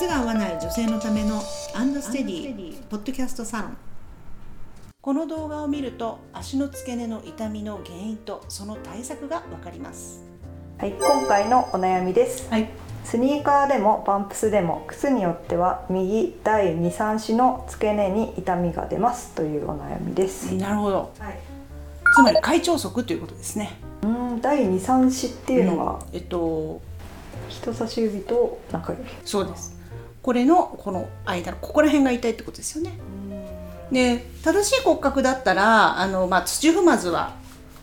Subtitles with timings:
[0.00, 1.42] 靴が合わない女性のための
[1.74, 3.76] アンドステディポッドキャストサロン。
[5.02, 10.24] この動画を見ると足の付け根の痛みの原因とその対策がわかります。
[10.78, 12.48] はい、今回のお悩みです。
[12.48, 12.70] はい。
[13.04, 19.34] スニーカーでもパンプスでも靴によっては右第2、3子の付け根に痛みが出ます。
[19.34, 20.54] というお悩みです。
[20.54, 21.12] なるほど。
[21.18, 21.38] はい。
[22.16, 23.78] つまり会長足ということですね。
[24.02, 26.16] うん、第2、3子っていうのは、うん。
[26.16, 26.80] えっと
[27.50, 29.04] 人差し指と中指。
[29.26, 29.78] そうです
[30.22, 32.92] これのこの間のここら辺が痛いってことですよね。
[33.90, 37.34] で正しい骨格だったらあの、まあ、土踏まずは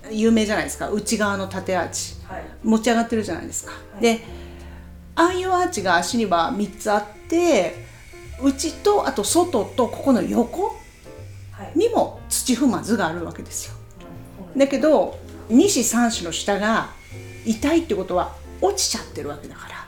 [0.09, 0.90] 有名じゃないですか。
[0.90, 2.16] 内側の縦アーチ。
[2.26, 2.44] はい。
[2.64, 4.02] 持ち上がってるじゃないですか、い。
[4.02, 4.23] で
[5.16, 7.86] ああいうアーチが足には3つあって
[8.42, 10.76] 内とあと外とここの横
[11.52, 11.78] はい。
[11.78, 13.73] にも土踏まずがあるわけですよ。
[14.56, 15.17] だけど
[15.50, 16.90] 2子3子の下が
[17.45, 19.88] 痛いってことは落ちちゃってるわけだから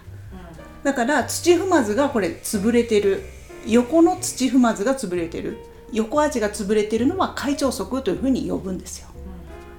[0.84, 3.24] だから土踏まずがこれ潰れてる。
[3.68, 5.58] 横の土踏まずが潰れてる。
[5.91, 9.08] 横アが潰れてるのは開腸足というふうに呼ぶんですよ。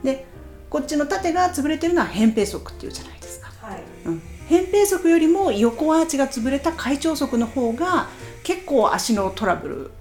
[0.02, 0.26] で
[0.68, 3.82] こっちの縦が潰れてるのは扁平足っていうじゃないですか、はい。
[4.06, 8.08] うん、扁平足よりも横アーチが潰れた開腸足の方が
[8.42, 9.92] 結構足のトラブ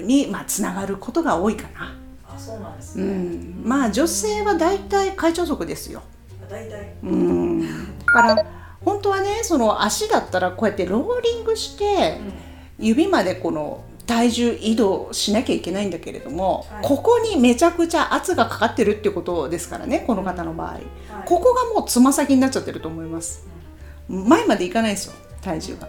[0.00, 1.96] ルにまあつながることが多いかな、
[2.28, 3.04] あ、そうなんですう。
[3.04, 6.02] ん、まあ女性は大体開腸足ですよ。
[6.48, 6.94] 大体。
[7.02, 7.60] うん。
[7.60, 7.66] だ
[8.12, 12.18] から本当はねその足だったらこうやってローリングして
[12.78, 16.84] 指までこの体重移動しなきゃいけないんだけれども、はい。
[16.84, 20.82] ここにめちゃくちゃ圧がかかってるっていうことですからねこの方の場合、はい。
[21.24, 23.46] ここがもうつま先になっちゃってると思います。
[24.08, 25.88] 前までいかないですよ体重が。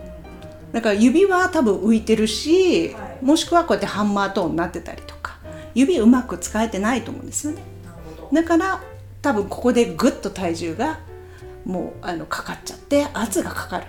[0.72, 3.26] だから指は多分浮いてるし、はい。
[3.26, 5.38] もしくはこうやってハンマートーンになってたりとか
[5.74, 7.64] 指うまく使えてないと思うんですよね。
[8.32, 8.82] だから
[9.22, 11.00] 多分ここでぐっと体重が
[11.66, 13.88] もうあのかかっちゃって圧がかかる、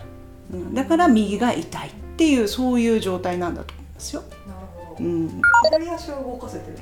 [0.52, 4.22] うん、だから右が痛いっていうそういう状態なんだと思いますよ。
[4.46, 5.04] なるほど。
[5.04, 6.78] うん、左足を動かせてる。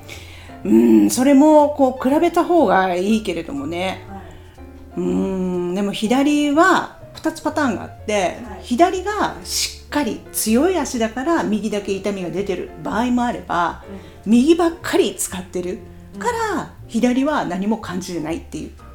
[0.65, 0.75] う
[1.07, 5.01] ん、それもこう比べた方がいいけれどもねはい。
[5.01, 8.13] うんでも左は2つパターンがあって、
[8.45, 13.83] はい左がしっかり強い足だから右だけ痛みが出てる場合もあれば
[14.25, 15.81] 右ばっかり使ってる
[16.19, 18.92] から左は何も感じてないっていううん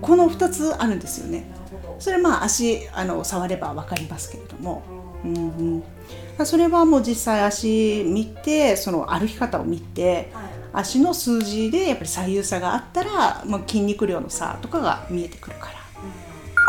[0.00, 1.50] この2つあるんですよね。
[1.98, 4.82] それまあ足あの触れば分かりますけれども、
[5.24, 5.82] うん
[6.38, 10.58] うん、それはもう実際足見てその歩き方を見てはい。
[10.72, 15.77] 足の数字でやっぱり左右差があったら、まあ、筋肉量の差とかが見えてくるから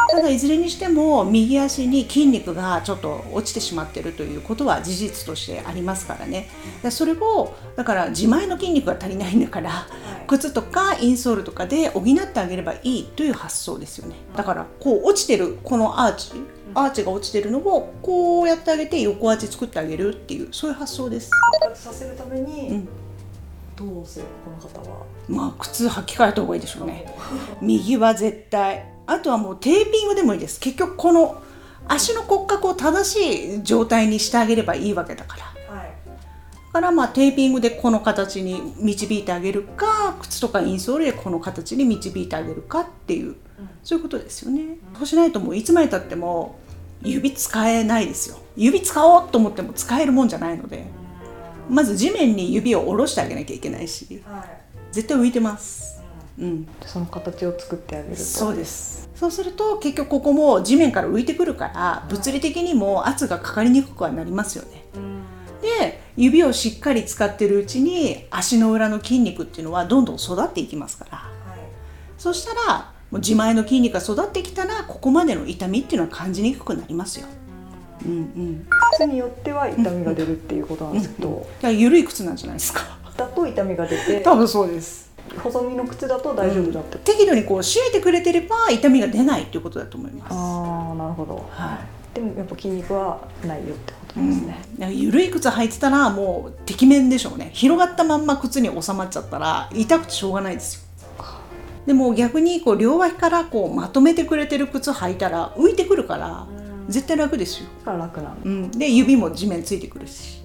[0.10, 6.50] ただいずれにしても右足に筋肉がちょっと落ちてしまってるということは事実としてありますからね。
[6.82, 9.74] でそれをだから自前の筋肉が足りないんだから、い。
[10.28, 14.16] 靴とかインソールとかで補ってあげればいいという発想ですよね。
[14.36, 16.32] だからこう落ちてるこのアーチ
[16.74, 21.30] アーチが落ちてるのをこうやってあげて横アーチ作ってあげるっていうそういう発想です。
[21.74, 22.90] させるために、うん
[23.80, 25.06] どうするこの方は？
[25.30, 27.06] まあ靴履き替えた方がいいでしょうね。
[27.62, 28.86] 右は絶対。
[29.08, 30.60] あとはもうテーピングでもいいです。
[30.60, 31.42] 結局この
[31.88, 35.44] 足の骨格を正しい状態にしてあげればいいわけだから。
[35.76, 35.92] はい。
[36.08, 43.38] だからまあテーピングでこの形に導いてあげるか靴とかインソールでこの形に導いてあげるかっていう、
[43.84, 46.60] そういうことですよね、そうしないともういつまでたっても
[47.02, 48.38] 指使えないですよ。
[48.56, 50.86] 指使おうと思っても使えるもんじゃないので
[51.70, 54.44] まず地面に指を下ろしてあげなきゃいけないしはい。
[54.92, 56.02] 絶対浮いてます
[56.38, 58.22] うんその形を作ってあげると。
[58.22, 65.22] そうですそうすると結局ここも地面から浮いてくるから物理的にも圧がかかりにくくはなりますよねうん。
[65.62, 71.60] で指をしっかり使ってるうちに足の裏の筋肉っていうのはどんどん育っていきますからはい。
[72.18, 77.28] そしたらもう自前の筋肉が育ってきたらここまでの痛みっていうのは感じにくくなりますよ。
[78.06, 82.82] うんうん、靴によっては痛みが出るっていうことなんですけど、だから緩い靴なんじゃないですか。
[83.18, 85.10] だと痛みが出て多分そうです。
[85.44, 90.34] 細身の靴だと大丈夫だって、適度にこう締めてくれてれば痛みが出ないということだと思います。
[90.34, 91.80] ああなるほどは
[92.14, 94.28] でもやっぱ筋肉はないよってことい。
[94.28, 97.52] ですね、だから緩い靴履いてたらもうてきめんでしょうね。
[97.54, 100.82] 広がったまんま靴に収まっちゃったら痛くてしょうがないですよ。
[101.86, 106.48] でも逆にこう両脇からこうまとめてくれてる靴履いたら浮いてくるから
[106.90, 107.70] 絶対楽ですよ。
[107.80, 110.44] だから楽なんだ、うん、で指も地面ついてくるし。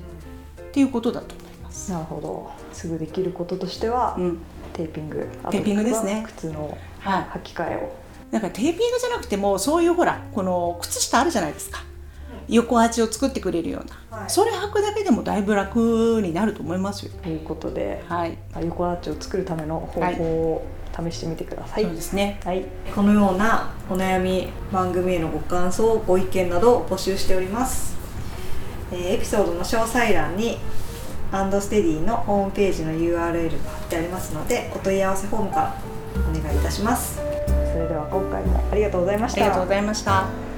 [0.61, 1.91] っていうことだと思います。
[1.91, 2.51] なるほど。
[2.73, 4.39] すぐできることとしては、うん、
[4.73, 5.29] テーピング。
[5.51, 6.23] テーピングですね。
[6.23, 7.25] は靴のはい。
[7.39, 7.93] 履き替えを。
[8.31, 11.85] なんかテーピングじゃなくてもそういうほらこの靴下あるじゃないですか。
[12.49, 14.31] 横アーチを作ってくれるような、はい。
[14.31, 17.13] それ履くだけでもだいぶ楽になると思いますよ。
[17.23, 22.41] ということで、はい、まあ横アーチを作るための方法を試してみてください、そうですね。
[22.45, 22.65] はい、
[22.95, 27.95] このようなお悩み番組へのご感想ご意見などを募集しております。
[28.93, 30.59] えーエピソードの詳細欄に
[31.33, 35.77] アンドステディのホームページの URL が貼ってありますのでお問い合わせフォームから
[36.17, 37.17] お願いいたします。
[37.17, 39.41] それでは今回もありがとうございました。
[39.41, 40.54] ありがとうございました。